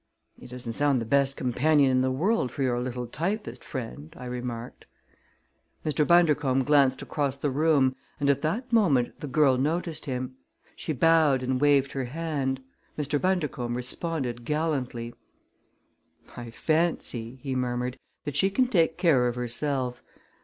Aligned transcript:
"He 0.33 0.47
doesn't 0.47 0.73
sound 0.73 0.99
the 0.99 1.05
best 1.05 1.37
companion 1.37 1.91
in 1.91 2.01
the 2.01 2.09
world 2.09 2.51
for 2.51 2.63
your 2.63 2.79
little 2.81 3.05
typist 3.05 3.63
friend," 3.63 4.11
I 4.17 4.25
remarked. 4.25 4.85
Mr. 5.85 6.07
Bundercombe 6.07 6.65
glanced 6.65 7.03
across 7.03 7.37
the 7.37 7.51
room 7.51 7.95
and 8.19 8.27
at 8.27 8.41
that 8.41 8.73
moment 8.73 9.19
the 9.19 9.27
girl 9.27 9.59
noticed 9.59 10.05
him. 10.07 10.37
She 10.75 10.91
bowed 10.91 11.43
and 11.43 11.61
waved 11.61 11.91
her 11.91 12.05
hand. 12.05 12.63
Mr. 12.97 13.21
Bundercombe 13.21 13.75
responded 13.75 14.43
gallantly. 14.43 15.13
"I 16.35 16.49
fancy," 16.49 17.35
he 17.43 17.53
murmured, 17.55 17.99
"that 18.25 18.35
she 18.35 18.49
can 18.49 18.69
take 18.69 18.97
care 18.97 19.27
of 19.27 19.35
herself. 19.35 20.01